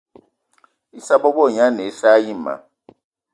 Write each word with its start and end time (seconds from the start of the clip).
Issa 0.99 1.15
bebo 1.21 1.41
gne 1.49 1.61
ane 1.65 1.83
assa 1.89 2.07
ayi 2.17 2.33
ma. 2.43 2.53